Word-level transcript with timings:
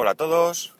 Hola 0.00 0.12
a 0.12 0.14
todos. 0.14 0.76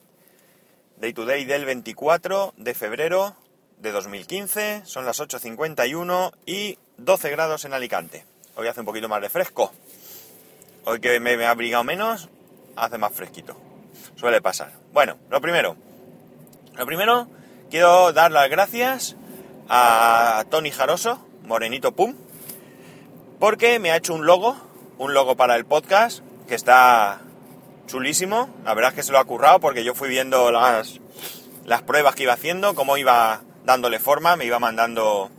Day 0.99 1.13
to 1.13 1.27
day 1.27 1.45
del 1.45 1.65
24 1.65 2.55
de 2.57 2.73
febrero 2.73 3.35
de 3.79 3.91
2015. 3.91 4.83
Son 4.85 5.05
las 5.07 5.19
8.51 5.19 6.31
y 6.47 6.79
12 6.99 7.31
grados 7.31 7.65
en 7.65 7.75
Alicante. 7.75 8.25
Hoy 8.55 8.69
hace 8.69 8.79
un 8.79 8.87
poquito 8.87 9.09
más 9.09 9.21
de 9.21 9.29
fresco. 9.29 9.73
Hoy 10.85 11.01
que 11.01 11.19
me 11.19 11.33
he 11.33 11.47
abrigado 11.47 11.83
menos, 11.83 12.29
hace 12.77 12.97
más 12.97 13.13
fresquito. 13.13 13.57
Suele 14.15 14.41
pasar. 14.41 14.71
Bueno, 14.93 15.17
lo 15.31 15.41
primero. 15.41 15.75
Lo 16.77 16.87
primero, 16.87 17.27
quiero 17.71 18.13
dar 18.13 18.31
las 18.31 18.49
gracias 18.49 19.17
a 19.69 20.45
Tony 20.49 20.71
Jaroso, 20.71 21.27
Morenito 21.43 21.91
Pum, 21.91 22.15
porque 23.41 23.81
me 23.81 23.91
ha 23.91 23.97
hecho 23.97 24.15
un 24.15 24.27
logo, 24.27 24.57
un 24.97 25.13
logo 25.13 25.35
para 25.35 25.57
el 25.57 25.65
podcast, 25.65 26.21
que 26.47 26.55
está 26.55 27.23
chulísimo. 27.89 28.49
La 28.65 28.75
verdad 28.75 28.91
es 28.93 28.97
que 28.97 29.03
se 29.03 29.11
lo 29.11 29.19
ha 29.19 29.25
currado 29.25 29.59
porque 29.59 29.83
yo 29.83 29.95
fui 29.95 30.09
viendo 30.09 30.53
las, 30.53 31.01
las 31.65 31.83
pruebas 31.83 32.15
que 32.15 32.23
iba 32.23 32.35
haciendo, 32.35 32.77
cómo 32.77 32.97
iba 32.97 33.43
dándole 33.65 33.99
forma, 33.99 34.37
me 34.37 34.45
iba 34.45 34.61
mandando 34.61 35.31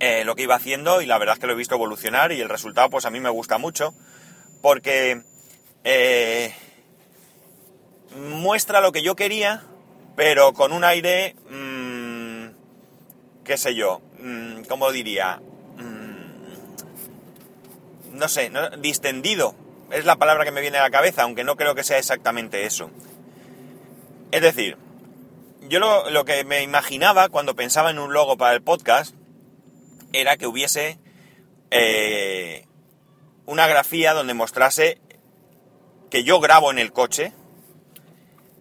eh, 0.00 0.24
lo 0.24 0.34
que 0.34 0.42
iba 0.42 0.56
haciendo 0.56 1.00
y 1.00 1.06
la 1.06 1.18
verdad 1.18 1.34
es 1.34 1.38
que 1.38 1.46
lo 1.46 1.52
he 1.52 1.56
visto 1.56 1.76
evolucionar 1.76 2.32
y 2.32 2.40
el 2.40 2.48
resultado 2.48 2.90
pues 2.90 3.04
a 3.04 3.10
mí 3.10 3.20
me 3.20 3.30
gusta 3.30 3.58
mucho 3.58 3.94
porque 4.60 5.22
eh, 5.84 6.52
muestra 8.16 8.80
lo 8.80 8.90
que 8.90 9.02
yo 9.02 9.14
quería 9.14 9.62
pero 10.16 10.52
con 10.54 10.72
un 10.72 10.82
aire, 10.82 11.36
mmm, 11.50 12.46
qué 13.44 13.56
sé 13.58 13.74
yo, 13.74 14.00
mmm, 14.18 14.62
¿cómo 14.68 14.90
diría? 14.90 15.40
Mmm, 15.76 16.16
no 18.12 18.28
sé, 18.28 18.50
distendido 18.78 19.54
es 19.90 20.04
la 20.04 20.16
palabra 20.16 20.44
que 20.44 20.50
me 20.50 20.60
viene 20.60 20.78
a 20.78 20.82
la 20.82 20.90
cabeza, 20.90 21.22
aunque 21.22 21.44
no 21.44 21.56
creo 21.56 21.74
que 21.74 21.84
sea 21.84 21.98
exactamente 21.98 22.64
eso. 22.64 22.90
Es 24.32 24.42
decir, 24.42 24.76
yo 25.68 25.78
lo, 25.80 26.10
lo, 26.10 26.24
que 26.24 26.44
me 26.44 26.62
imaginaba 26.62 27.28
cuando 27.28 27.54
pensaba 27.54 27.90
en 27.90 27.98
un 27.98 28.12
logo 28.12 28.36
para 28.36 28.54
el 28.54 28.62
podcast 28.62 29.14
era 30.12 30.36
que 30.36 30.46
hubiese 30.46 30.98
eh, 31.70 32.66
una 33.46 33.66
grafía 33.66 34.12
donde 34.14 34.34
mostrase 34.34 34.98
que 36.10 36.24
yo 36.24 36.40
grabo 36.40 36.70
en 36.70 36.78
el 36.78 36.92
coche. 36.92 37.32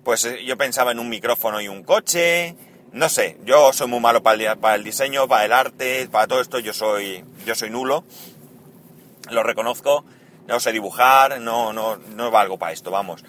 Pues 0.03 0.25
eh, 0.25 0.43
yo 0.45 0.57
pensaba 0.57 0.91
en 0.91 0.99
un 0.99 1.09
micrófono 1.09 1.61
y 1.61 1.67
un 1.67 1.83
coche. 1.83 2.55
No 2.91 3.09
sé, 3.09 3.37
yo 3.43 3.73
soy 3.73 3.87
muy 3.87 3.99
malo 3.99 4.23
para 4.23 4.53
el, 4.53 4.57
para 4.59 4.75
el 4.75 4.83
diseño, 4.83 5.27
para 5.27 5.45
el 5.45 5.53
arte, 5.53 6.07
para 6.11 6.27
todo 6.27 6.41
esto. 6.41 6.59
Yo 6.59 6.73
soy, 6.73 7.23
yo 7.45 7.55
soy 7.55 7.69
nulo. 7.69 8.03
Lo 9.29 9.43
reconozco 9.43 10.05
no 10.47 10.59
sé 10.59 10.71
dibujar, 10.71 11.39
no, 11.41 11.73
no, 11.73 11.97
no 11.97 12.31
valgo 12.31 12.57
para 12.57 12.71
esto, 12.71 12.91
vamos. 12.91 13.23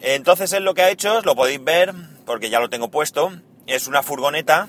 Entonces 0.00 0.52
él 0.52 0.64
lo 0.64 0.74
que 0.74 0.82
ha 0.82 0.90
hecho, 0.90 1.20
lo 1.22 1.34
podéis 1.34 1.62
ver, 1.62 1.94
porque 2.24 2.50
ya 2.50 2.60
lo 2.60 2.68
tengo 2.68 2.90
puesto, 2.90 3.32
es 3.66 3.86
una 3.86 4.02
furgoneta, 4.02 4.68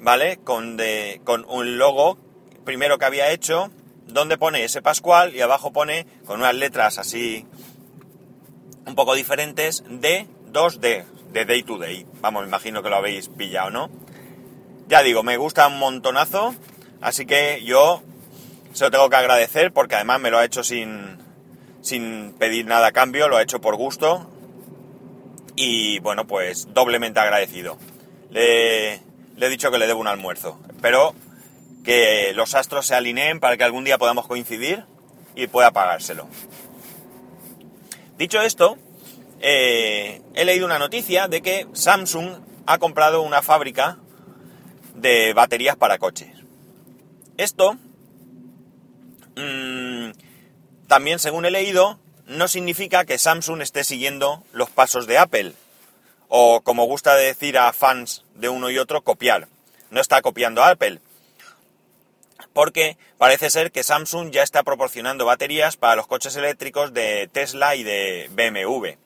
¿vale? 0.00 0.38
Con, 0.38 0.76
de, 0.76 1.20
con 1.24 1.44
un 1.48 1.78
logo, 1.78 2.18
primero 2.64 2.98
que 2.98 3.04
había 3.04 3.30
hecho, 3.30 3.70
donde 4.06 4.38
pone 4.38 4.64
ese 4.64 4.82
Pascual 4.82 5.34
y 5.34 5.40
abajo 5.40 5.72
pone, 5.72 6.06
con 6.26 6.40
unas 6.40 6.54
letras 6.54 6.98
así 6.98 7.46
un 8.86 8.94
poco 8.94 9.14
diferentes, 9.14 9.84
D, 9.88 10.26
2D, 10.50 11.04
de 11.32 11.44
Day 11.44 11.62
to 11.62 11.76
Day. 11.76 12.06
Vamos, 12.20 12.42
me 12.42 12.48
imagino 12.48 12.82
que 12.82 12.88
lo 12.88 12.96
habéis 12.96 13.28
pillado, 13.28 13.70
¿no? 13.70 13.90
Ya 14.88 15.02
digo, 15.02 15.22
me 15.22 15.36
gusta 15.36 15.66
un 15.66 15.78
montonazo, 15.78 16.54
así 17.02 17.26
que 17.26 17.62
yo 17.64 18.02
se 18.78 18.84
lo 18.84 18.92
tengo 18.92 19.10
que 19.10 19.16
agradecer 19.16 19.72
porque 19.72 19.96
además 19.96 20.20
me 20.20 20.30
lo 20.30 20.38
ha 20.38 20.44
hecho 20.44 20.62
sin, 20.62 21.18
sin 21.80 22.32
pedir 22.38 22.64
nada 22.64 22.86
a 22.86 22.92
cambio, 22.92 23.26
lo 23.26 23.36
ha 23.36 23.42
hecho 23.42 23.60
por 23.60 23.74
gusto. 23.74 24.30
Y 25.56 25.98
bueno, 25.98 26.28
pues 26.28 26.72
doblemente 26.72 27.18
agradecido. 27.18 27.76
Le, 28.30 28.92
he 28.94 29.48
dicho 29.50 29.72
que 29.72 29.78
le 29.78 29.88
debo 29.88 29.98
un 29.98 30.06
almuerzo. 30.06 30.60
Espero 30.68 31.16
que 31.82 32.32
los 32.36 32.54
astros 32.54 32.86
se 32.86 32.94
alineen 32.94 33.40
para 33.40 33.56
que 33.56 33.64
algún 33.64 33.82
día 33.82 33.98
podamos 33.98 34.28
coincidir 34.28 34.84
y 35.34 35.48
pueda 35.48 35.72
pagárselo. 35.72 36.28
Dicho 38.16 38.40
esto, 38.42 38.78
eh, 39.40 40.22
he 40.34 40.44
leído 40.44 40.66
una 40.66 40.78
noticia 40.78 41.26
de 41.26 41.42
que 41.42 41.66
Samsung 41.72 42.44
ha 42.66 42.78
comprado 42.78 43.22
una 43.22 43.42
fábrica 43.42 43.98
de 44.94 45.32
baterías 45.34 45.74
para 45.74 45.98
coches. 45.98 46.30
Esto 47.36 47.76
mmm, 49.38 50.12
también, 50.88 51.18
según 51.18 51.44
he 51.44 51.50
leído, 51.50 51.98
no 52.26 52.48
significa 52.48 53.04
que 53.04 53.18
Samsung 53.18 53.62
esté 53.62 53.84
siguiendo 53.84 54.42
los 54.52 54.70
pasos 54.70 55.06
de 55.06 55.18
Apple. 55.18 55.54
O, 56.28 56.62
como 56.62 56.84
gusta 56.84 57.14
decir 57.14 57.58
a 57.58 57.72
fans 57.72 58.24
de 58.34 58.48
uno 58.48 58.70
y 58.70 58.78
otro, 58.78 59.02
copiar. 59.02 59.48
No 59.90 60.00
está 60.00 60.20
copiando 60.22 60.62
a 60.62 60.70
Apple. 60.70 61.00
Porque 62.52 62.98
parece 63.18 63.50
ser 63.50 63.70
que 63.70 63.82
Samsung 63.82 64.30
ya 64.30 64.42
está 64.42 64.62
proporcionando 64.62 65.24
baterías 65.24 65.76
para 65.76 65.96
los 65.96 66.06
coches 66.06 66.36
eléctricos 66.36 66.92
de 66.92 67.28
Tesla 67.32 67.76
y 67.76 67.82
de 67.82 68.28
BMW. 68.32 68.98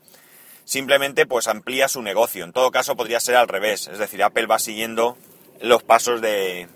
Simplemente 0.64 1.26
pues 1.26 1.48
amplía 1.48 1.88
su 1.88 2.02
negocio. 2.02 2.44
En 2.44 2.52
todo 2.52 2.70
caso 2.70 2.96
podría 2.96 3.20
ser 3.20 3.36
al 3.36 3.48
revés. 3.48 3.88
Es 3.88 3.98
decir, 3.98 4.22
Apple 4.22 4.46
va 4.46 4.58
siguiendo 4.58 5.16
los 5.60 5.82
pasos 5.82 6.20
de, 6.20 6.68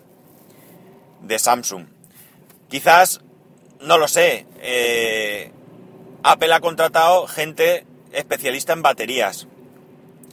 de 1.22 1.38
Samsung. 1.38 1.86
Quizás 2.68 3.20
no 3.86 3.98
lo 3.98 4.08
sé. 4.08 4.46
Eh, 4.60 5.52
Apple 6.22 6.52
ha 6.52 6.60
contratado 6.60 7.26
gente 7.28 7.86
especialista 8.12 8.72
en 8.72 8.82
baterías. 8.82 9.46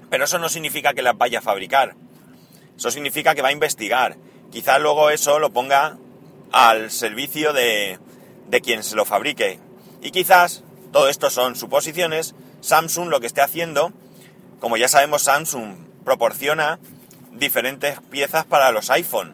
Pero 0.10 0.26
eso 0.26 0.40
no 0.40 0.50
significa 0.50 0.94
que 0.94 1.04
las 1.04 1.18
vaya 1.18 1.40
a 1.40 1.44
fabricar. 1.44 1.96
Eso 2.76 2.92
significa 2.92 3.36
que 3.36 3.44
va 3.44 3.50
a 3.50 3.54
investigar. 3.54 4.18
Quizás 4.52 4.82
luego 4.82 5.12
eso 5.12 5.40
lo 5.40 5.54
ponga 5.54 5.98
al 6.52 6.92
servicio 6.92 7.54
de, 7.54 8.00
de 8.48 8.62
quien 8.62 8.84
se 8.84 8.96
lo 8.96 9.06
fabrique. 9.06 9.60
Y 10.02 10.12
quizás, 10.12 10.64
todo 10.92 11.08
esto 11.08 11.30
son 11.30 11.56
suposiciones, 11.56 12.36
Samsung 12.62 13.10
lo 13.10 13.20
que 13.20 13.28
esté 13.28 13.42
haciendo, 13.42 13.94
como 14.60 14.78
ya 14.78 14.88
sabemos, 14.88 15.24
Samsung 15.24 15.76
proporciona 16.04 16.80
diferentes 17.32 18.00
piezas 18.10 18.46
para 18.46 18.72
los 18.72 18.90
iPhone 18.90 19.34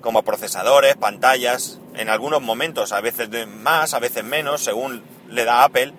como 0.00 0.22
procesadores, 0.22 0.96
pantallas, 0.96 1.80
en 1.94 2.08
algunos 2.08 2.42
momentos, 2.42 2.92
a 2.92 3.00
veces 3.00 3.28
más, 3.46 3.94
a 3.94 3.98
veces 3.98 4.24
menos, 4.24 4.62
según 4.62 5.02
le 5.28 5.44
da 5.44 5.64
Apple. 5.64 5.92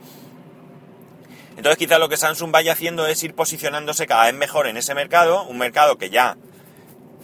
Entonces 1.58 1.78
quizás 1.78 2.00
lo 2.00 2.10
que 2.10 2.18
Samsung 2.18 2.52
vaya 2.52 2.74
haciendo 2.74 3.08
es 3.08 3.24
ir 3.24 3.34
posicionándose 3.34 4.08
cada 4.08 4.26
vez 4.26 4.34
mejor 4.34 4.68
en 4.68 4.78
ese 4.78 4.94
mercado, 4.94 5.44
un 5.44 5.58
mercado 5.58 5.98
que 5.98 6.10
ya, 6.10 6.38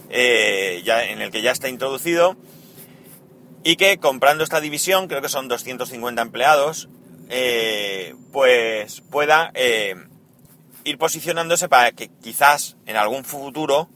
eh, 0.08 0.82
ya 0.84 1.04
en 1.04 1.20
el 1.20 1.30
que 1.30 1.42
ya 1.42 1.50
está 1.50 1.68
introducido 1.68 2.36
y 3.62 3.76
que 3.76 3.98
comprando 3.98 4.42
esta 4.42 4.60
división, 4.60 5.06
creo 5.06 5.22
que 5.22 5.28
son 5.28 5.48
250 5.48 6.22
empleados, 6.22 6.88
eh, 7.28 8.14
pues 8.32 9.02
pueda 9.02 9.50
eh, 9.54 9.94
ir 10.84 10.98
posicionándose 10.98 11.68
para 11.68 11.92
que 11.92 12.08
quizás 12.22 12.76
en 12.86 12.96
algún 12.96 13.24
futuro 13.24 13.88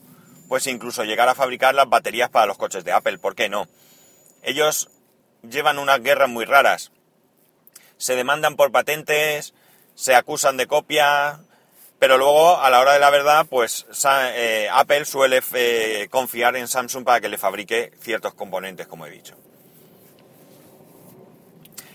pues 0.48 0.66
incluso 0.66 1.04
llegar 1.04 1.28
a 1.28 1.34
fabricar 1.34 1.74
las 1.74 1.88
baterías 1.88 2.30
para 2.30 2.46
los 2.46 2.58
coches 2.58 2.84
de 2.84 2.92
Apple, 2.92 3.18
¿por 3.18 3.34
qué 3.34 3.48
no? 3.48 3.66
Ellos 4.46 4.90
llevan 5.42 5.80
unas 5.80 6.00
guerras 6.00 6.28
muy 6.28 6.44
raras. 6.44 6.92
Se 7.96 8.14
demandan 8.14 8.54
por 8.54 8.70
patentes, 8.70 9.54
se 9.96 10.14
acusan 10.14 10.56
de 10.56 10.68
copia, 10.68 11.40
pero 11.98 12.16
luego, 12.16 12.56
a 12.60 12.70
la 12.70 12.78
hora 12.78 12.92
de 12.92 13.00
la 13.00 13.10
verdad, 13.10 13.46
pues 13.50 13.86
eh, 14.04 14.68
Apple 14.72 15.04
suele 15.04 15.42
eh, 15.54 16.06
confiar 16.10 16.54
en 16.54 16.68
Samsung 16.68 17.04
para 17.04 17.20
que 17.20 17.28
le 17.28 17.38
fabrique 17.38 17.90
ciertos 18.00 18.34
componentes, 18.34 18.86
como 18.86 19.04
he 19.04 19.10
dicho. 19.10 19.34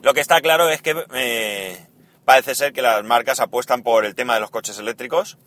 Lo 0.01 0.13
que 0.13 0.19
está 0.19 0.41
claro 0.41 0.67
es 0.67 0.81
que 0.81 1.05
eh, 1.13 1.87
parece 2.25 2.53
ser 2.53 2.73
que 2.73 2.81
las 2.81 3.01
marcas 3.05 3.39
apuestan 3.39 3.81
por 3.81 4.03
el 4.03 4.13
tema 4.13 4.33
de 4.33 4.41
los 4.41 4.51
coches 4.51 4.77
eléctricos, 4.77 5.37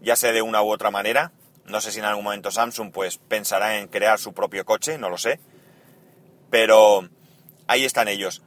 ya 0.00 0.16
sea 0.16 0.32
de 0.32 0.42
una 0.42 0.62
u 0.62 0.72
otra 0.72 0.90
manera. 0.90 1.30
No 1.64 1.80
sé 1.80 1.92
si 1.92 2.00
en 2.00 2.06
algún 2.06 2.24
momento 2.24 2.50
Samsung 2.50 2.90
pues 2.90 3.18
pensará 3.18 3.78
en 3.78 3.86
crear 3.86 4.18
su 4.18 4.32
propio 4.32 4.64
coche, 4.64 4.98
no 4.98 5.10
lo 5.10 5.16
sé. 5.16 5.38
Pero 6.50 7.08
ahí 7.66 7.84
están 7.84 8.08
ellos. 8.08 8.42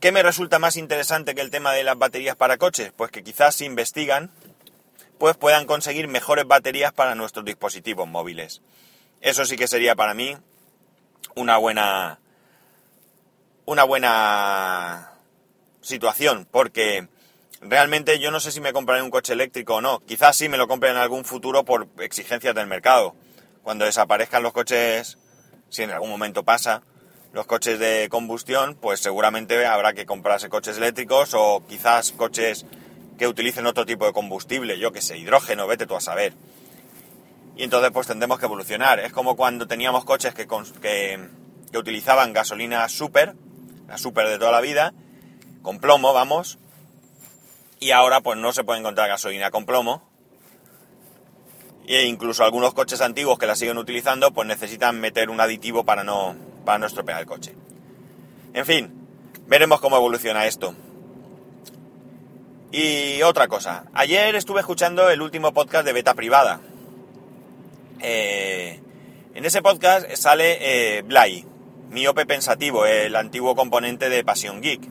¿Qué 0.00 0.12
me 0.12 0.22
resulta 0.22 0.58
más 0.58 0.76
interesante 0.76 1.34
que 1.34 1.40
el 1.40 1.50
tema 1.50 1.72
de 1.72 1.82
las 1.82 1.98
baterías 1.98 2.36
para 2.36 2.56
coches? 2.56 2.92
Pues 2.96 3.10
que 3.10 3.24
quizás 3.24 3.56
si 3.56 3.64
investigan, 3.64 4.30
pues 5.18 5.36
puedan 5.36 5.66
conseguir 5.66 6.06
mejores 6.06 6.46
baterías 6.46 6.92
para 6.92 7.14
nuestros 7.14 7.44
dispositivos 7.44 8.06
móviles. 8.06 8.62
Eso 9.20 9.44
sí 9.44 9.56
que 9.56 9.66
sería 9.66 9.96
para 9.96 10.14
mí 10.14 10.36
una 11.34 11.56
buena 11.56 12.20
una 13.64 13.84
buena 13.84 15.12
situación, 15.82 16.48
porque 16.50 17.08
realmente 17.60 18.18
yo 18.18 18.30
no 18.30 18.40
sé 18.40 18.50
si 18.50 18.62
me 18.62 18.72
compraré 18.72 19.02
un 19.02 19.10
coche 19.10 19.34
eléctrico 19.34 19.74
o 19.74 19.80
no. 19.80 20.00
Quizás 20.00 20.36
sí 20.36 20.48
me 20.48 20.56
lo 20.56 20.68
compre 20.68 20.90
en 20.90 20.96
algún 20.96 21.24
futuro 21.24 21.64
por 21.64 21.88
exigencias 21.98 22.54
del 22.54 22.66
mercado. 22.66 23.14
Cuando 23.62 23.84
desaparezcan 23.84 24.42
los 24.42 24.54
coches, 24.54 25.18
si 25.68 25.82
en 25.82 25.90
algún 25.90 26.08
momento 26.08 26.44
pasa, 26.44 26.82
los 27.32 27.46
coches 27.46 27.78
de 27.78 28.08
combustión, 28.10 28.76
pues 28.80 29.00
seguramente 29.00 29.66
habrá 29.66 29.92
que 29.92 30.06
comprarse 30.06 30.48
coches 30.48 30.78
eléctricos 30.78 31.34
o 31.34 31.62
quizás 31.68 32.12
coches 32.12 32.64
que 33.18 33.26
utilicen 33.26 33.66
otro 33.66 33.84
tipo 33.84 34.06
de 34.06 34.12
combustible, 34.12 34.78
yo 34.78 34.92
que 34.92 35.02
sé, 35.02 35.18
hidrógeno, 35.18 35.66
vete 35.66 35.86
tú 35.86 35.96
a 35.96 36.00
saber. 36.00 36.32
Y 37.56 37.64
entonces 37.64 37.90
pues 37.92 38.06
tendremos 38.06 38.38
que 38.38 38.46
evolucionar. 38.46 39.00
Es 39.00 39.12
como 39.12 39.36
cuando 39.36 39.66
teníamos 39.66 40.04
coches 40.04 40.32
que, 40.32 40.46
que, 40.80 41.28
que 41.70 41.78
utilizaban 41.78 42.32
gasolina 42.32 42.88
super, 42.88 43.34
la 43.88 43.98
super 43.98 44.28
de 44.28 44.38
toda 44.38 44.52
la 44.52 44.60
vida, 44.60 44.94
con 45.62 45.80
plomo, 45.80 46.12
vamos, 46.12 46.58
y 47.80 47.90
ahora 47.90 48.20
pues 48.20 48.38
no 48.38 48.52
se 48.52 48.64
puede 48.64 48.80
encontrar 48.80 49.08
gasolina 49.08 49.50
con 49.50 49.66
plomo. 49.66 50.08
E 51.86 52.04
incluso 52.04 52.44
algunos 52.44 52.74
coches 52.74 53.00
antiguos 53.00 53.38
que 53.38 53.46
la 53.46 53.56
siguen 53.56 53.78
utilizando 53.78 54.32
pues 54.32 54.46
necesitan 54.46 55.00
meter 55.00 55.30
un 55.30 55.40
aditivo 55.40 55.84
para 55.84 56.04
no, 56.04 56.36
para 56.64 56.78
no 56.78 56.86
estropear 56.86 57.20
el 57.20 57.26
coche. 57.26 57.54
En 58.54 58.66
fin, 58.66 58.92
veremos 59.46 59.80
cómo 59.80 59.96
evoluciona 59.96 60.46
esto. 60.46 60.74
Y 62.70 63.22
otra 63.22 63.48
cosa, 63.48 63.84
ayer 63.94 64.34
estuve 64.34 64.60
escuchando 64.60 65.08
el 65.08 65.22
último 65.22 65.52
podcast 65.52 65.86
de 65.86 65.94
Beta 65.94 66.14
Privada. 66.14 66.60
Eh, 68.00 68.80
en 69.34 69.44
ese 69.44 69.62
podcast 69.62 70.10
sale 70.14 70.58
eh, 70.60 71.02
Blay, 71.02 71.46
miope 71.90 72.26
pensativo, 72.26 72.84
el 72.84 73.16
antiguo 73.16 73.56
componente 73.56 74.10
de 74.10 74.22
Pasión 74.22 74.60
Geek. 74.60 74.82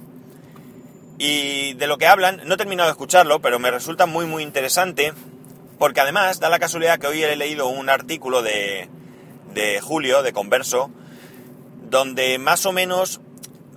Y 1.20 1.74
de 1.74 1.88
lo 1.88 1.98
que 1.98 2.08
hablan, 2.08 2.42
no 2.46 2.56
he 2.56 2.58
terminado 2.58 2.90
de 2.90 2.94
escucharlo, 2.94 3.42
pero 3.42 3.60
me 3.60 3.72
resulta 3.72 4.06
muy 4.06 4.26
muy 4.26 4.44
interesante, 4.44 5.14
porque 5.78 6.02
además 6.02 6.40
da 6.40 6.50
la 6.50 6.60
casualidad 6.60 7.00
que 7.00 7.08
hoy 7.08 7.24
he 7.24 7.36
leído 7.36 7.68
un 7.68 7.90
artículo 7.90 8.42
de, 8.42 8.90
de 9.54 9.82
Julio, 9.82 10.24
de 10.24 10.34
Converso, 10.34 10.92
donde 11.90 12.38
más 12.38 12.66
o 12.66 12.72
menos, 12.72 13.22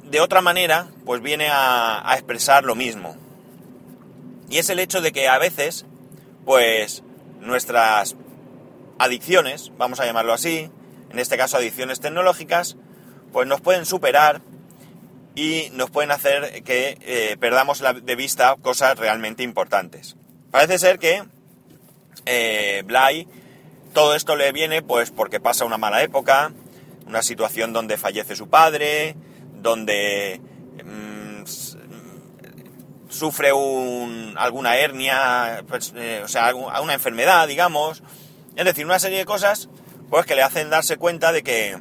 de 0.04 0.20
otra 0.20 0.40
manera, 0.40 0.88
pues 1.04 1.22
viene 1.22 1.48
a, 1.50 2.12
expresar 2.14 2.64
lo 2.64 2.74
mismo. 2.74 3.16
Y 4.48 4.58
es 4.58 4.68
el 4.70 4.78
hecho 4.78 5.00
de 5.00 5.12
que 5.12 5.28
a 5.28 5.38
veces, 5.38 5.86
pues, 6.44 7.02
nuestras 7.40 8.16
adicciones, 8.98 9.72
vamos 9.78 10.00
a 10.00 10.06
llamarlo 10.06 10.32
así, 10.32 10.70
en 11.10 11.18
este 11.18 11.36
caso 11.36 11.56
adicciones 11.56 12.00
tecnológicas, 12.00 12.76
pues 13.32 13.46
nos 13.46 13.60
pueden 13.60 13.86
superar 13.86 14.42
y 15.34 15.68
nos 15.72 15.90
pueden 15.90 16.10
hacer 16.10 16.62
que 16.64 16.98
eh, 17.00 17.36
perdamos 17.38 17.82
de 18.02 18.16
vista 18.16 18.56
cosas 18.60 18.98
realmente 18.98 19.42
importantes. 19.42 20.16
Parece 20.50 20.78
ser 20.78 20.98
que 20.98 21.22
eh, 22.26 22.82
Bly 22.84 23.28
todo 23.92 24.14
esto 24.14 24.36
le 24.36 24.52
viene 24.52 24.82
pues 24.82 25.10
porque 25.10 25.40
pasa 25.40 25.64
una 25.64 25.78
mala 25.78 26.02
época, 26.02 26.52
una 27.10 27.22
situación 27.22 27.72
donde 27.72 27.98
fallece 27.98 28.36
su 28.36 28.48
padre, 28.48 29.16
donde 29.56 30.40
mm, 30.84 31.42
sufre 33.08 33.52
un, 33.52 34.34
alguna 34.38 34.76
hernia, 34.76 35.64
pues, 35.68 35.92
eh, 35.96 36.22
o 36.24 36.28
sea, 36.28 36.54
una 36.54 36.94
enfermedad, 36.94 37.46
digamos. 37.48 38.02
Es 38.56 38.64
decir, 38.64 38.86
una 38.86 38.98
serie 38.98 39.18
de 39.18 39.24
cosas 39.24 39.68
pues 40.08 40.26
que 40.26 40.34
le 40.34 40.42
hacen 40.42 40.70
darse 40.70 40.96
cuenta 40.96 41.30
de 41.32 41.42
que, 41.42 41.78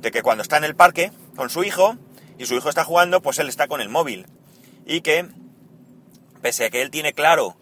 de 0.00 0.10
que 0.10 0.22
cuando 0.22 0.42
está 0.42 0.56
en 0.56 0.64
el 0.64 0.76
parque 0.76 1.10
con 1.34 1.50
su 1.50 1.64
hijo, 1.64 1.98
y 2.38 2.46
su 2.46 2.54
hijo 2.54 2.68
está 2.68 2.84
jugando, 2.84 3.22
pues 3.22 3.38
él 3.38 3.48
está 3.48 3.68
con 3.68 3.80
el 3.80 3.88
móvil. 3.88 4.26
Y 4.86 5.00
que, 5.00 5.26
pese 6.42 6.66
a 6.66 6.70
que 6.70 6.82
él 6.82 6.90
tiene 6.90 7.12
claro 7.12 7.56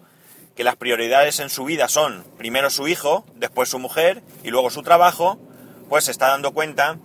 que 0.54 0.64
las 0.64 0.76
prioridades 0.76 1.40
en 1.40 1.50
su 1.50 1.64
vida 1.64 1.88
son 1.88 2.24
primero 2.38 2.70
su 2.70 2.86
hijo, 2.88 3.24
después 3.34 3.68
su 3.68 3.78
mujer 3.78 4.22
y 4.42 4.50
luego 4.50 4.70
su 4.70 4.82
trabajo, 4.82 5.38
pues 5.88 6.04
se 6.04 6.10
está 6.10 6.28
dando 6.28 6.52
cuenta 6.52 6.98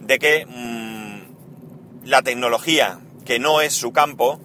de 0.00 0.18
que 0.18 0.46
mmm, 0.46 2.04
la 2.04 2.22
tecnología, 2.22 3.00
que 3.24 3.38
no 3.38 3.60
es 3.60 3.74
su 3.74 3.92
campo, 3.92 4.40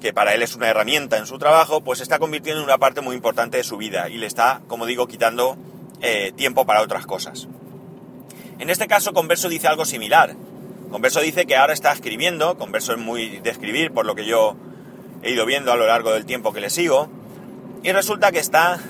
que 0.00 0.12
para 0.12 0.34
él 0.34 0.42
es 0.42 0.54
una 0.54 0.68
herramienta 0.68 1.18
en 1.18 1.26
su 1.26 1.38
trabajo, 1.38 1.82
pues 1.82 1.98
se 1.98 2.04
está 2.04 2.18
convirtiendo 2.18 2.60
en 2.60 2.64
una 2.64 2.78
parte 2.78 3.00
muy 3.00 3.16
importante 3.16 3.56
de 3.56 3.64
su 3.64 3.76
vida 3.76 4.08
y 4.08 4.18
le 4.18 4.26
está, 4.26 4.62
como 4.68 4.86
digo, 4.86 5.06
quitando 5.06 5.56
eh, 6.00 6.32
tiempo 6.36 6.66
para 6.66 6.82
otras 6.82 7.06
cosas. 7.06 7.48
En 8.58 8.70
este 8.70 8.86
caso, 8.86 9.12
Converso 9.12 9.48
dice 9.48 9.68
algo 9.68 9.84
similar. 9.84 10.36
Converso 10.90 11.20
dice 11.20 11.46
que 11.46 11.56
ahora 11.56 11.74
está 11.74 11.92
escribiendo, 11.92 12.56
Converso 12.56 12.92
es 12.92 12.98
muy 12.98 13.40
de 13.40 13.50
escribir, 13.50 13.92
por 13.92 14.06
lo 14.06 14.14
que 14.14 14.24
yo 14.24 14.56
he 15.22 15.32
ido 15.32 15.44
viendo 15.46 15.72
a 15.72 15.76
lo 15.76 15.86
largo 15.86 16.12
del 16.12 16.24
tiempo 16.24 16.52
que 16.52 16.60
le 16.60 16.70
sigo, 16.70 17.08
y 17.82 17.92
resulta 17.92 18.32
que 18.32 18.38
está 18.38 18.80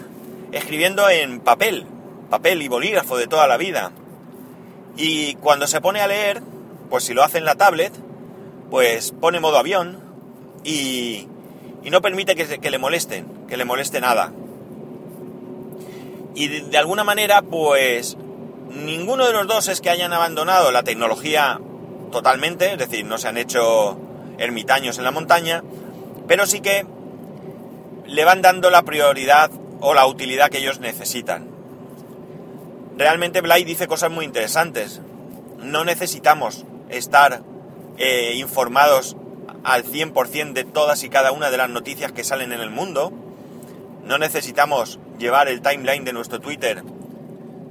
escribiendo 0.53 1.09
en 1.11 1.41
papel, 1.41 1.87
papel 2.31 2.63
y 2.63 2.69
bolígrafo 2.69 3.17
de 3.17 3.27
toda 3.27 3.47
la 3.49 3.57
vida. 3.57 3.93
Y 4.99 5.37
cuando 5.37 5.69
se 5.69 5.81
pone 5.81 6.01
a 6.01 6.09
leer, 6.09 6.43
pues 6.91 7.05
si 7.05 7.15
lo 7.15 7.23
hace 7.23 7.39
en 7.39 7.45
la 7.45 7.55
tablet, 7.55 7.93
pues 8.69 9.13
pone 9.13 9.39
modo 9.39 9.57
avión 9.57 10.01
y, 10.65 11.29
y 11.85 11.91
no 11.91 12.03
permite 12.03 12.35
que, 12.35 12.59
que, 12.59 12.71
le 12.71 12.79
molesten, 12.79 13.47
que 13.47 13.57
le 13.57 13.65
moleste 13.65 14.01
nada. 14.01 14.33
Y 16.35 16.49
de, 16.49 16.61
de 16.63 16.79
alguna 16.79 17.05
manera, 17.05 17.43
pues 17.43 18.17
ninguno 18.71 19.25
de 19.25 19.33
los 19.33 19.47
dos 19.47 19.69
es 19.69 19.81
que 19.81 19.89
hayan 19.89 20.13
abandonado 20.13 20.73
la 20.73 20.83
tecnología 20.83 21.61
totalmente, 22.11 22.73
es 22.73 22.79
decir, 22.79 23.05
no 23.05 23.19
se 23.19 23.29
han 23.29 23.39
hecho 23.39 23.99
ermitaños 24.37 24.99
en 24.99 25.05
la 25.05 25.13
montaña, 25.13 25.63
pero 26.27 26.45
sí 26.47 26.61
que 26.61 26.85
le 28.05 28.25
van 28.25 28.43
dando 28.43 28.69
la 28.71 28.83
prioridad 28.83 29.51
o 29.81 29.95
la 29.95 30.07
utilidad 30.07 30.51
que 30.51 30.59
ellos 30.59 30.81
necesitan. 30.81 31.58
Realmente 32.99 33.43
Blay 33.43 33.63
dice 33.63 33.87
cosas 33.87 34.11
muy 34.11 34.25
interesantes. 34.25 35.01
No 35.59 35.85
necesitamos 35.85 36.67
estar 36.89 37.43
eh, 37.97 38.35
informados 38.35 39.17
al 39.63 39.85
100% 39.85 40.53
de 40.53 40.65
todas 40.65 41.05
y 41.05 41.09
cada 41.09 41.31
una 41.31 41.51
de 41.51 41.59
las 41.59 41.71
noticias 41.71 42.11
que 42.11 42.25
salen 42.25 42.53
en 42.53 42.61
el 42.61 42.71
mundo. 42.71 43.13
No 44.03 44.19
necesitamos 44.19 44.99
llevar 45.17 45.47
el 45.47 45.63
timeline 45.63 46.05
de 46.05 46.13
nuestro 46.13 46.41
Twitter 46.41 46.83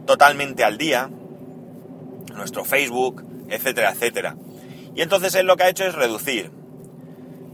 totalmente 0.06 0.64
al 0.64 0.78
día, 0.78 1.10
nuestro 2.34 2.64
Facebook, 2.64 3.26
etcétera, 3.50 3.92
etcétera. 3.92 4.38
Y 4.96 5.02
entonces 5.02 5.36
él 5.36 5.46
lo 5.46 5.58
que 5.58 5.64
ha 5.64 5.70
hecho 5.70 5.84
es 5.84 5.94
reducir. 5.94 6.52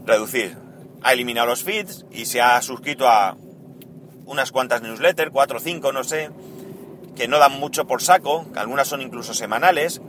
Reducir. 0.04 0.56
Ha 1.02 1.12
eliminado 1.12 1.48
los 1.48 1.64
feeds 1.64 2.06
y 2.12 2.26
se 2.26 2.40
ha 2.40 2.62
suscrito 2.62 3.08
a 3.08 3.36
unas 4.26 4.52
cuantas 4.52 4.80
newsletters, 4.80 5.32
cuatro 5.32 5.58
o 5.58 5.60
cinco, 5.60 5.92
no 5.92 6.04
sé, 6.04 6.30
que 7.16 7.28
no 7.28 7.38
dan 7.38 7.58
mucho 7.58 7.86
por 7.86 8.02
saco, 8.02 8.50
que 8.52 8.58
algunas 8.58 8.88
son 8.88 9.02
incluso 9.02 9.34
semanales. 9.34 10.00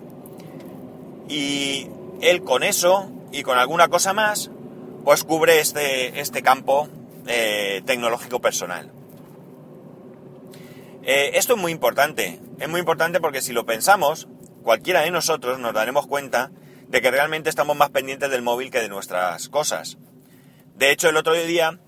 Y 1.28 1.90
él 2.22 2.44
con 2.44 2.64
eso 2.64 3.12
y 3.32 3.44
con 3.44 3.58
alguna 3.58 3.88
cosa 3.88 4.14
más, 4.14 4.52
pues 5.04 5.24
cubre 5.24 5.60
este, 5.60 6.20
este 6.20 6.42
campo 6.42 6.88
eh, 7.28 7.82
tecnológico 7.86 8.42
personal. 8.42 8.92
Eh, 11.04 11.32
esto 11.36 11.54
es 11.54 11.62
muy 11.62 11.72
importante. 11.72 12.40
Es 12.60 12.68
muy 12.68 12.80
importante 12.80 13.20
porque 13.20 13.42
si 13.42 13.54
lo 13.54 13.66
pensamos, 13.66 14.28
cualquiera 14.64 15.02
de 15.02 15.12
nosotros 15.12 15.60
nos 15.60 15.74
daremos 15.74 16.08
cuenta 16.08 16.52
de 16.88 17.02
que 17.02 17.12
realmente 17.12 17.50
estamos 17.50 17.76
más 17.76 17.92
pendientes 17.92 18.32
del 18.32 18.42
móvil 18.42 18.72
que 18.72 18.82
de 18.82 18.90
nuestras 18.90 19.50
cosas. 19.50 19.98
De 20.76 20.92
hecho, 20.92 21.10
el 21.10 21.18
otro 21.18 21.34
día 21.34 21.80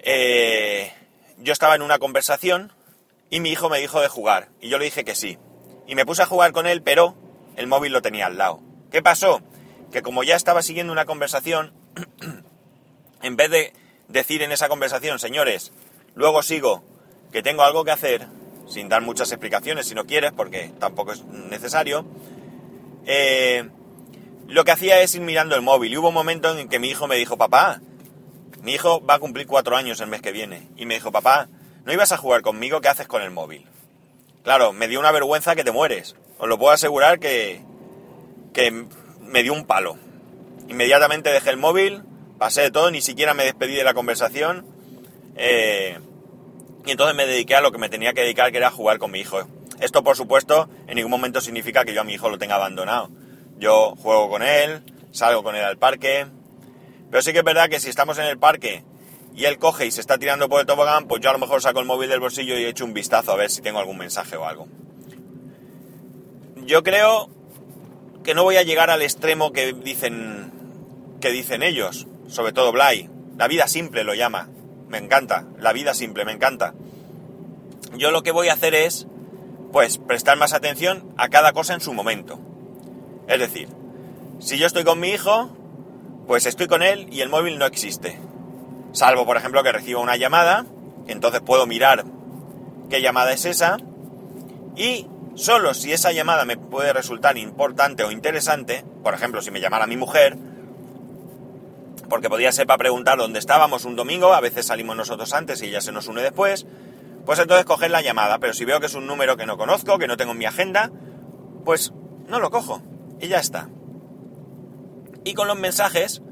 eh, 0.00 0.92
yo 1.38 1.52
estaba 1.54 1.74
en 1.74 1.82
una 1.82 1.98
conversación 1.98 2.72
y 3.34 3.40
mi 3.40 3.50
hijo 3.50 3.68
me 3.68 3.80
dijo 3.80 4.00
de 4.00 4.06
jugar 4.06 4.50
y 4.60 4.68
yo 4.68 4.78
le 4.78 4.84
dije 4.84 5.02
que 5.02 5.16
sí. 5.16 5.38
Y 5.88 5.96
me 5.96 6.06
puse 6.06 6.22
a 6.22 6.26
jugar 6.26 6.52
con 6.52 6.68
él, 6.68 6.82
pero 6.82 7.16
el 7.56 7.66
móvil 7.66 7.92
lo 7.92 8.00
tenía 8.00 8.26
al 8.26 8.38
lado. 8.38 8.60
¿Qué 8.92 9.02
pasó? 9.02 9.42
Que 9.90 10.02
como 10.02 10.22
ya 10.22 10.36
estaba 10.36 10.62
siguiendo 10.62 10.92
una 10.92 11.04
conversación, 11.04 11.72
en 13.22 13.34
vez 13.34 13.50
de 13.50 13.72
decir 14.06 14.42
en 14.42 14.52
esa 14.52 14.68
conversación, 14.68 15.18
señores, 15.18 15.72
luego 16.14 16.44
sigo, 16.44 16.84
que 17.32 17.42
tengo 17.42 17.64
algo 17.64 17.84
que 17.84 17.90
hacer, 17.90 18.28
sin 18.68 18.88
dar 18.88 19.02
muchas 19.02 19.32
explicaciones 19.32 19.88
si 19.88 19.96
no 19.96 20.06
quieres, 20.06 20.30
porque 20.30 20.70
tampoco 20.78 21.10
es 21.10 21.24
necesario, 21.24 22.06
eh, 23.04 23.68
lo 24.46 24.64
que 24.64 24.70
hacía 24.70 25.00
es 25.00 25.12
ir 25.16 25.22
mirando 25.22 25.56
el 25.56 25.62
móvil. 25.62 25.92
Y 25.92 25.96
hubo 25.96 26.10
un 26.10 26.14
momento 26.14 26.56
en 26.56 26.68
que 26.68 26.78
mi 26.78 26.88
hijo 26.88 27.08
me 27.08 27.16
dijo, 27.16 27.36
papá, 27.36 27.80
mi 28.62 28.74
hijo 28.74 29.04
va 29.04 29.14
a 29.14 29.18
cumplir 29.18 29.48
cuatro 29.48 29.76
años 29.76 30.00
el 30.00 30.06
mes 30.06 30.22
que 30.22 30.30
viene. 30.30 30.68
Y 30.76 30.86
me 30.86 30.94
dijo, 30.94 31.10
papá, 31.10 31.48
¿no 31.84 31.92
ibas 31.92 32.12
a 32.12 32.16
jugar 32.16 32.42
conmigo? 32.42 32.80
¿Qué 32.80 32.88
haces 32.88 33.06
con 33.06 33.22
el 33.22 33.30
móvil? 33.30 33.66
Claro, 34.42 34.72
me 34.72 34.88
dio 34.88 35.00
una 35.00 35.12
vergüenza 35.12 35.56
que 35.56 35.64
te 35.64 35.72
mueres. 35.72 36.16
Os 36.38 36.48
lo 36.48 36.58
puedo 36.58 36.72
asegurar 36.72 37.18
que, 37.18 37.62
que 38.52 38.86
me 39.20 39.42
dio 39.42 39.52
un 39.52 39.64
palo. 39.64 39.96
Inmediatamente 40.68 41.30
dejé 41.30 41.50
el 41.50 41.56
móvil, 41.56 42.02
pasé 42.38 42.62
de 42.62 42.70
todo, 42.70 42.90
ni 42.90 43.00
siquiera 43.00 43.34
me 43.34 43.44
despedí 43.44 43.74
de 43.74 43.84
la 43.84 43.94
conversación. 43.94 44.66
Eh, 45.36 45.98
y 46.84 46.90
entonces 46.90 47.16
me 47.16 47.26
dediqué 47.26 47.54
a 47.54 47.60
lo 47.60 47.72
que 47.72 47.78
me 47.78 47.88
tenía 47.88 48.12
que 48.12 48.20
dedicar, 48.20 48.52
que 48.52 48.58
era 48.58 48.70
jugar 48.70 48.98
con 48.98 49.10
mi 49.10 49.20
hijo. 49.20 49.46
Esto, 49.80 50.04
por 50.04 50.16
supuesto, 50.16 50.68
en 50.86 50.96
ningún 50.96 51.10
momento 51.10 51.40
significa 51.40 51.84
que 51.84 51.94
yo 51.94 52.02
a 52.02 52.04
mi 52.04 52.14
hijo 52.14 52.28
lo 52.28 52.38
tenga 52.38 52.56
abandonado. 52.56 53.10
Yo 53.58 53.94
juego 53.96 54.28
con 54.28 54.42
él, 54.42 54.82
salgo 55.10 55.42
con 55.42 55.56
él 55.56 55.64
al 55.64 55.78
parque. 55.78 56.26
Pero 57.10 57.22
sí 57.22 57.32
que 57.32 57.38
es 57.38 57.44
verdad 57.44 57.68
que 57.68 57.80
si 57.80 57.88
estamos 57.88 58.18
en 58.18 58.26
el 58.26 58.38
parque 58.38 58.84
y 59.34 59.46
él 59.46 59.58
coge 59.58 59.86
y 59.86 59.90
se 59.90 60.00
está 60.00 60.18
tirando 60.18 60.48
por 60.48 60.60
el 60.60 60.66
tobogán, 60.66 61.06
pues 61.06 61.20
yo 61.20 61.30
a 61.30 61.32
lo 61.32 61.38
mejor 61.38 61.60
saco 61.60 61.80
el 61.80 61.86
móvil 61.86 62.08
del 62.08 62.20
bolsillo 62.20 62.58
y 62.58 62.64
echo 62.64 62.84
un 62.84 62.94
vistazo 62.94 63.32
a 63.32 63.36
ver 63.36 63.50
si 63.50 63.62
tengo 63.62 63.78
algún 63.78 63.98
mensaje 63.98 64.36
o 64.36 64.46
algo. 64.46 64.68
Yo 66.64 66.82
creo 66.82 67.28
que 68.22 68.34
no 68.34 68.44
voy 68.44 68.56
a 68.56 68.62
llegar 68.62 68.90
al 68.90 69.02
extremo 69.02 69.52
que 69.52 69.72
dicen 69.72 70.52
que 71.20 71.30
dicen 71.30 71.62
ellos, 71.62 72.06
sobre 72.28 72.52
todo 72.52 72.70
Bly. 72.72 73.10
La 73.38 73.48
vida 73.48 73.66
simple 73.66 74.04
lo 74.04 74.14
llama. 74.14 74.50
me 74.88 74.98
encanta, 74.98 75.46
la 75.58 75.72
vida 75.72 75.94
simple, 75.94 76.24
me 76.24 76.32
encanta. 76.32 76.74
Yo 77.96 78.10
lo 78.10 78.22
que 78.22 78.30
voy 78.30 78.48
a 78.48 78.52
hacer 78.52 78.74
es, 78.74 79.08
pues, 79.72 79.98
prestar 79.98 80.36
más 80.36 80.52
atención 80.52 81.12
a 81.16 81.28
cada 81.30 81.52
cosa 81.52 81.74
en 81.74 81.80
su 81.80 81.92
momento. 81.94 82.38
Es 83.26 83.40
decir, 83.40 83.68
si 84.38 84.58
yo 84.58 84.66
estoy 84.66 84.84
con 84.84 85.00
mi 85.00 85.08
hijo, 85.08 85.50
pues 86.26 86.46
estoy 86.46 86.66
con 86.66 86.82
él 86.82 87.08
y 87.10 87.22
el 87.22 87.28
móvil 87.28 87.58
no 87.58 87.66
existe. 87.66 88.20
Salvo, 88.94 89.26
por 89.26 89.36
ejemplo, 89.36 89.64
que 89.64 89.72
reciba 89.72 90.00
una 90.00 90.16
llamada, 90.16 90.66
entonces 91.08 91.40
puedo 91.40 91.66
mirar 91.66 92.04
qué 92.88 93.02
llamada 93.02 93.32
es 93.32 93.44
esa 93.44 93.76
y 94.76 95.08
solo 95.34 95.74
si 95.74 95.92
esa 95.92 96.12
llamada 96.12 96.44
me 96.44 96.56
puede 96.56 96.92
resultar 96.92 97.36
importante 97.36 98.04
o 98.04 98.12
interesante, 98.12 98.84
por 99.02 99.12
ejemplo, 99.12 99.42
si 99.42 99.50
me 99.50 99.60
llamara 99.60 99.88
mi 99.88 99.96
mujer, 99.96 100.38
porque 102.08 102.28
podría 102.28 102.52
ser 102.52 102.68
para 102.68 102.78
preguntar 102.78 103.18
dónde 103.18 103.40
estábamos 103.40 103.84
un 103.84 103.96
domingo, 103.96 104.32
a 104.32 104.40
veces 104.40 104.66
salimos 104.66 104.94
nosotros 104.94 105.34
antes 105.34 105.60
y 105.62 105.66
ella 105.66 105.80
se 105.80 105.90
nos 105.90 106.06
une 106.06 106.22
después, 106.22 106.64
pues 107.26 107.40
entonces 107.40 107.66
coger 107.66 107.90
la 107.90 108.00
llamada, 108.00 108.38
pero 108.38 108.52
si 108.52 108.64
veo 108.64 108.78
que 108.78 108.86
es 108.86 108.94
un 108.94 109.08
número 109.08 109.36
que 109.36 109.44
no 109.44 109.58
conozco, 109.58 109.98
que 109.98 110.06
no 110.06 110.16
tengo 110.16 110.32
en 110.32 110.38
mi 110.38 110.46
agenda, 110.46 110.92
pues 111.64 111.92
no 112.28 112.38
lo 112.38 112.50
cojo 112.50 112.80
y 113.18 113.26
ya 113.26 113.40
está. 113.40 113.68
Y 115.24 115.34
con 115.34 115.48
los 115.48 115.58
mensajes, 115.58 116.22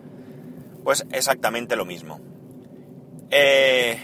pues 0.84 1.06
exactamente 1.10 1.74
lo 1.74 1.84
mismo. 1.84 2.20
Eh, 3.32 3.98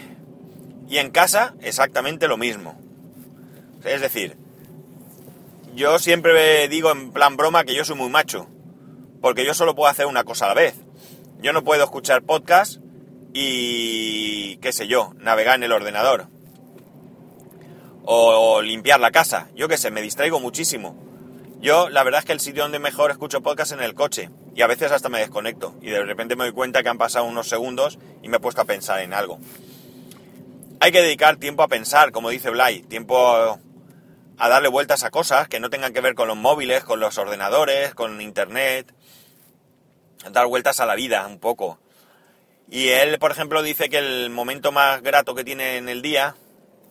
y 0.89 0.97
en 0.97 1.11
casa, 1.11 1.53
exactamente 1.61 2.27
lo 2.27 2.37
mismo. 2.37 2.77
Es 3.85 4.01
decir, 4.01 4.35
yo 5.75 5.99
siempre 5.99 6.67
digo 6.67 6.91
en 6.91 7.11
plan 7.11 7.37
broma 7.37 7.63
que 7.63 7.75
yo 7.75 7.85
soy 7.85 7.95
muy 7.95 8.09
macho, 8.09 8.47
porque 9.21 9.45
yo 9.45 9.53
solo 9.53 9.75
puedo 9.75 9.89
hacer 9.89 10.07
una 10.07 10.23
cosa 10.23 10.45
a 10.45 10.49
la 10.49 10.55
vez. 10.55 10.75
Yo 11.41 11.53
no 11.53 11.63
puedo 11.63 11.83
escuchar 11.83 12.23
podcast 12.23 12.81
y, 13.33 14.57
qué 14.57 14.71
sé 14.71 14.87
yo, 14.87 15.13
navegar 15.19 15.55
en 15.55 15.63
el 15.63 15.71
ordenador. 15.71 16.27
O, 18.03 18.63
limpiar 18.63 18.99
la 18.99 19.11
casa. 19.11 19.47
Yo 19.55 19.67
qué 19.67 19.77
sé, 19.77 19.91
me 19.91 20.01
distraigo 20.01 20.39
muchísimo. 20.39 20.97
Yo, 21.61 21.89
la 21.89 22.03
verdad 22.03 22.19
es 22.19 22.25
que 22.25 22.33
el 22.33 22.39
sitio 22.39 22.63
donde 22.63 22.79
mejor 22.79 23.11
escucho 23.11 23.41
podcast 23.41 23.71
es 23.71 23.77
en 23.77 23.83
el 23.83 23.93
coche. 23.93 24.31
Y 24.59 24.61
a 24.61 24.67
veces 24.67 24.91
hasta 24.91 25.07
me 25.07 25.19
desconecto. 25.19 25.73
Y 25.81 25.89
de 25.89 26.03
repente 26.03 26.35
me 26.35 26.43
doy 26.43 26.51
cuenta 26.51 26.83
que 26.83 26.89
han 26.89 26.97
pasado 26.97 27.23
unos 27.23 27.47
segundos 27.47 27.97
y 28.21 28.27
me 28.27 28.35
he 28.35 28.39
puesto 28.41 28.59
a 28.59 28.65
pensar 28.65 28.99
en 28.99 29.13
algo. 29.13 29.39
Hay 30.81 30.91
que 30.91 31.01
dedicar 31.01 31.37
tiempo 31.37 31.63
a 31.63 31.69
pensar, 31.69 32.11
como 32.11 32.29
dice 32.29 32.49
Blay. 32.49 32.81
Tiempo 32.81 33.57
a 34.37 34.49
darle 34.49 34.67
vueltas 34.67 35.05
a 35.05 35.11
cosas 35.11 35.47
que 35.47 35.61
no 35.61 35.69
tengan 35.69 35.93
que 35.93 36.01
ver 36.01 36.13
con 36.13 36.27
los 36.27 36.35
móviles, 36.35 36.83
con 36.83 36.99
los 36.99 37.17
ordenadores, 37.17 37.95
con 37.95 38.19
internet, 38.19 38.93
dar 40.29 40.45
vueltas 40.47 40.81
a 40.81 40.85
la 40.85 40.95
vida 40.95 41.25
un 41.25 41.39
poco. 41.39 41.79
Y 42.69 42.89
él, 42.89 43.17
por 43.17 43.31
ejemplo, 43.31 43.63
dice 43.63 43.87
que 43.87 43.99
el 43.99 44.29
momento 44.29 44.73
más 44.73 45.01
grato 45.01 45.35
que 45.35 45.45
tiene 45.45 45.77
en 45.77 45.87
el 45.87 46.01
día, 46.01 46.35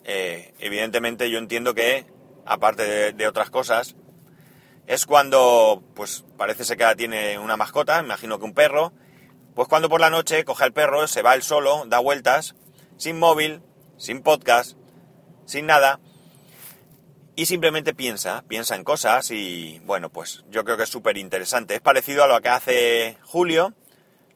eh, 0.05 0.55
evidentemente 0.57 1.29
yo 1.29 1.37
entiendo 1.37 1.75
que, 1.75 2.07
aparte 2.47 3.13
de, 3.13 3.27
otras 3.27 3.51
cosas, 3.51 3.95
es 4.89 5.05
cuando, 5.05 5.83
pues 5.93 6.25
parece 6.35 6.65
ser 6.65 6.75
que 6.75 6.95
tiene 6.95 7.37
una 7.37 7.55
mascota, 7.55 7.99
imagino 7.99 8.39
que 8.39 8.45
un 8.45 8.55
perro, 8.55 8.91
pues 9.53 9.67
cuando 9.67 9.87
por 9.87 10.01
la 10.01 10.09
noche 10.09 10.43
coge 10.43 10.63
al 10.63 10.73
perro, 10.73 11.05
se 11.05 11.21
va 11.21 11.35
él 11.35 11.43
solo, 11.43 11.83
da 11.85 11.99
vueltas, 11.99 12.55
sin 12.97 13.19
móvil, 13.19 13.61
sin 13.97 14.23
podcast, 14.23 14.75
sin 15.45 15.67
nada, 15.67 15.99
y 17.35 17.45
simplemente 17.45 17.93
piensa, 17.93 18.43
piensa 18.47 18.75
en 18.75 18.83
cosas 18.83 19.29
y 19.29 19.79
bueno, 19.85 20.09
pues 20.09 20.43
yo 20.49 20.65
creo 20.65 20.75
que 20.75 20.83
es 20.83 20.89
súper 20.89 21.17
interesante. 21.17 21.75
Es 21.75 21.81
parecido 21.81 22.23
a 22.23 22.27
lo 22.27 22.41
que 22.41 22.49
hace 22.49 23.17
Julio, 23.21 23.75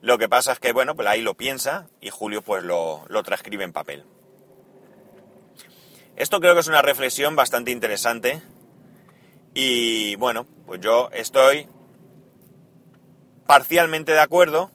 lo 0.01 0.19
que 0.19 0.29
pasa 0.29 0.51
es 0.51 0.59
que 0.59 0.71
bueno, 0.71 0.95
pues 0.95 1.07
ahí 1.07 1.21
lo 1.21 1.33
piensa 1.33 1.87
y 1.99 2.11
Julio 2.11 2.43
pues 2.43 2.63
lo, 2.63 3.05
lo 3.07 3.23
transcribe 3.23 3.63
en 3.63 3.73
papel. 3.73 4.05
Esto 6.15 6.39
creo 6.39 6.53
que 6.53 6.59
es 6.59 6.67
una 6.67 6.83
reflexión 6.83 7.35
bastante 7.35 7.71
interesante 7.71 8.43
y 9.53 10.15
bueno, 10.15 10.45
pues 10.65 10.81
yo 10.81 11.09
estoy 11.13 11.67
parcialmente 13.45 14.11
de 14.11 14.19
acuerdo, 14.19 14.71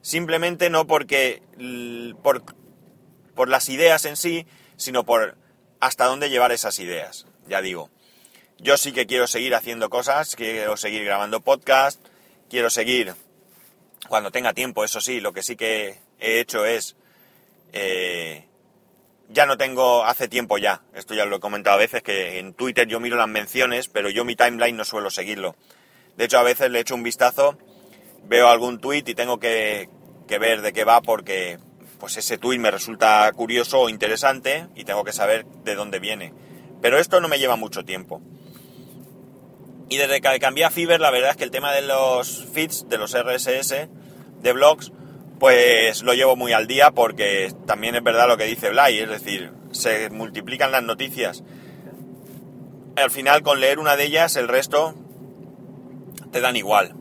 simplemente 0.00 0.70
no 0.70 0.86
porque 0.86 1.42
por, 2.22 2.42
por 3.34 3.48
las 3.48 3.68
ideas 3.68 4.04
en 4.04 4.16
sí, 4.16 4.46
sino 4.76 5.04
por 5.04 5.36
hasta 5.80 6.06
dónde 6.06 6.30
llevar 6.30 6.52
esas 6.52 6.78
ideas 6.78 7.26
ya 7.46 7.62
digo. 7.62 7.90
Yo 8.58 8.76
sí 8.76 8.92
que 8.92 9.06
quiero 9.06 9.26
seguir 9.26 9.54
haciendo 9.54 9.90
cosas, 9.90 10.36
quiero 10.36 10.76
seguir 10.76 11.04
grabando 11.04 11.40
podcast, 11.40 12.00
quiero 12.48 12.70
seguir, 12.70 13.14
cuando 14.08 14.30
tenga 14.30 14.52
tiempo, 14.52 14.84
eso 14.84 15.00
sí, 15.00 15.20
lo 15.20 15.32
que 15.32 15.42
sí 15.42 15.56
que 15.56 15.98
he 16.20 16.40
hecho 16.40 16.64
es, 16.64 16.96
eh, 17.72 18.46
ya 19.32 19.46
no 19.46 19.56
tengo, 19.56 20.04
hace 20.04 20.28
tiempo 20.28 20.58
ya, 20.58 20.82
esto 20.94 21.14
ya 21.14 21.24
lo 21.24 21.36
he 21.36 21.40
comentado 21.40 21.76
a 21.76 21.78
veces, 21.78 22.02
que 22.02 22.38
en 22.38 22.54
Twitter 22.54 22.86
yo 22.86 23.00
miro 23.00 23.16
las 23.16 23.28
menciones, 23.28 23.88
pero 23.88 24.10
yo 24.10 24.24
mi 24.24 24.36
timeline 24.36 24.76
no 24.76 24.84
suelo 24.84 25.10
seguirlo. 25.10 25.56
De 26.16 26.26
hecho, 26.26 26.38
a 26.38 26.42
veces 26.42 26.70
le 26.70 26.80
echo 26.80 26.94
un 26.94 27.02
vistazo, 27.02 27.58
veo 28.24 28.48
algún 28.48 28.80
tweet 28.80 29.04
y 29.06 29.14
tengo 29.14 29.38
que, 29.38 29.88
que 30.28 30.38
ver 30.38 30.62
de 30.62 30.72
qué 30.72 30.84
va 30.84 31.00
porque 31.00 31.58
pues 31.98 32.16
ese 32.16 32.36
tweet 32.36 32.58
me 32.58 32.70
resulta 32.70 33.30
curioso 33.32 33.80
o 33.80 33.88
interesante 33.88 34.66
y 34.74 34.84
tengo 34.84 35.04
que 35.04 35.12
saber 35.12 35.46
de 35.46 35.74
dónde 35.74 36.00
viene. 36.00 36.34
Pero 36.80 36.98
esto 36.98 37.20
no 37.20 37.28
me 37.28 37.38
lleva 37.38 37.56
mucho 37.56 37.84
tiempo. 37.84 38.20
Y 39.88 39.98
desde 39.98 40.20
que 40.20 40.38
cambié 40.40 40.64
a 40.64 40.70
Fiverr, 40.70 41.00
la 41.00 41.10
verdad 41.10 41.30
es 41.30 41.36
que 41.36 41.44
el 41.44 41.50
tema 41.50 41.72
de 41.72 41.82
los 41.82 42.46
feeds, 42.52 42.88
de 42.88 42.98
los 42.98 43.16
RSS, 43.16 43.88
de 44.40 44.52
blogs, 44.52 44.90
pues 45.42 46.04
lo 46.04 46.14
llevo 46.14 46.36
muy 46.36 46.52
al 46.52 46.68
día 46.68 46.92
porque 46.92 47.52
también 47.66 47.96
es 47.96 48.02
verdad 48.04 48.28
lo 48.28 48.36
que 48.36 48.44
dice 48.44 48.70
Blay, 48.70 49.00
es 49.00 49.08
decir, 49.08 49.50
se 49.72 50.08
multiplican 50.08 50.70
las 50.70 50.84
noticias. 50.84 51.42
Al 52.94 53.10
final, 53.10 53.42
con 53.42 53.58
leer 53.58 53.80
una 53.80 53.96
de 53.96 54.04
ellas, 54.04 54.36
el 54.36 54.46
resto 54.46 54.94
te 56.30 56.40
dan 56.40 56.54
igual. 56.54 56.94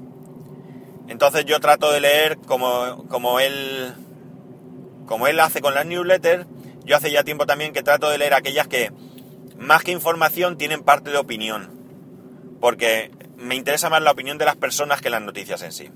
Entonces 1.08 1.46
yo 1.46 1.60
trato 1.60 1.92
de 1.92 2.00
leer 2.00 2.40
como, 2.40 3.06
como 3.10 3.40
él 3.40 3.94
como 5.06 5.28
él 5.28 5.40
hace 5.40 5.62
con 5.62 5.76
las 5.76 5.86
newsletters, 5.86 6.48
yo 6.84 6.98
hace 6.98 7.12
ya 7.12 7.24
tiempo 7.24 7.46
también 7.46 7.74
que 7.74 7.84
trato 7.84 8.10
de 8.10 8.18
leer 8.18 8.34
aquellas 8.34 8.68
que 8.68 8.90
más 9.60 9.84
que 9.84 9.92
información, 9.92 10.58
tienen 10.58 10.82
parte 10.82 11.12
de 11.12 11.18
opinión. 11.18 11.70
Porque 12.60 13.12
me 13.38 13.54
interesa 13.54 13.92
más 13.92 14.02
la 14.02 14.10
opinión 14.10 14.40
de 14.40 14.46
las 14.46 14.56
personas 14.56 15.00
que 15.00 15.12
las 15.12 15.22
noticias 15.22 15.62
en 15.62 15.74
sí. 15.74 15.92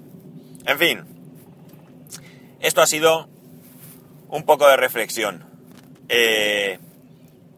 En 0.67 0.77
fin, 0.77 1.14
esto 2.65 2.81
ha 2.81 2.87
sido 2.87 3.27
un 4.29 4.43
poco 4.43 4.67
de 4.67 4.77
reflexión. 4.77 5.45
Eh, 6.09 6.79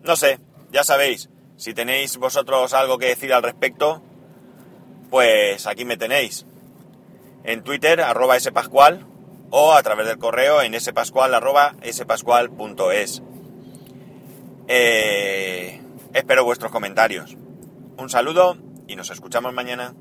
no 0.03 0.15
sé, 0.15 0.39
ya 0.71 0.83
sabéis, 0.83 1.29
si 1.55 1.73
tenéis 1.73 2.17
vosotros 2.17 2.73
algo 2.73 2.97
que 2.97 3.07
decir 3.07 3.33
al 3.33 3.43
respecto, 3.43 4.01
pues 5.09 5.65
aquí 5.67 5.85
me 5.85 5.97
tenéis. 5.97 6.45
En 7.43 7.63
Twitter, 7.63 8.01
arroba 8.01 8.39
spascual, 8.39 9.05
o 9.49 9.73
a 9.73 9.81
través 9.81 10.07
del 10.07 10.17
correo 10.17 10.61
en 10.61 10.79
spascual, 10.79 11.33
arroba 11.33 11.75
spascual.es. 11.89 13.21
Eh, 14.67 15.81
Espero 16.17 16.43
vuestros 16.43 16.71
comentarios. 16.71 17.37
Un 17.97 18.09
saludo 18.09 18.57
y 18.87 18.95
nos 18.95 19.11
escuchamos 19.11 19.53
mañana. 19.53 19.93